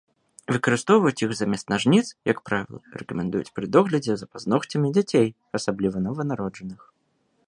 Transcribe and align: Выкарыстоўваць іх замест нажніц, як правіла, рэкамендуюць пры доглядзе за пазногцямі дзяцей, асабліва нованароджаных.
Выкарыстоўваць 0.53 1.23
іх 1.25 1.33
замест 1.39 1.65
нажніц, 1.73 2.05
як 2.31 2.39
правіла, 2.49 2.81
рэкамендуюць 3.01 3.53
пры 3.59 3.65
доглядзе 3.77 4.13
за 4.21 4.27
пазногцямі 4.35 4.87
дзяцей, 4.97 5.27
асабліва 5.61 5.97
нованароджаных. 6.07 6.81